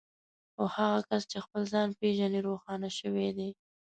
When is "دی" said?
3.37-3.49